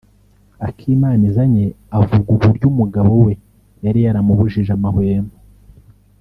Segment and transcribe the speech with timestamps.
[0.67, 1.65] Akimanizanye
[1.97, 3.33] avuga uburyo umugabo we
[3.83, 5.33] yari yaramubujije amahwemo